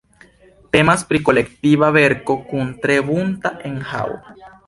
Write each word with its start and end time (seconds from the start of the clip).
Temas 0.75 1.03
pri 1.09 1.19
kolektiva 1.27 1.91
verko 1.99 2.37
kun 2.47 2.73
tre 2.85 2.97
bunta 3.11 3.55
enhavo. 3.73 4.19